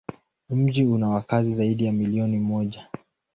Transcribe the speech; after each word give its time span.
Mji 0.49 0.85
una 0.85 1.09
wakazi 1.09 1.53
zaidi 1.53 1.85
ya 1.85 1.91
milioni 1.91 2.37
moja. 2.39 2.87